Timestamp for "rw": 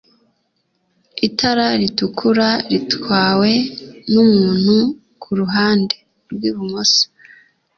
6.31-6.41